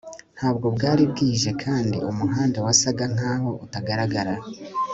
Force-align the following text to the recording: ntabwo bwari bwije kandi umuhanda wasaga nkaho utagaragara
ntabwo 0.37 0.65
bwari 0.75 1.03
bwije 1.11 1.49
kandi 1.63 1.97
umuhanda 2.09 2.57
wasaga 2.65 3.03
nkaho 3.13 3.49
utagaragara 3.65 4.33